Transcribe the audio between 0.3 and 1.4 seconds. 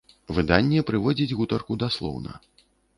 Выданне прыводзіць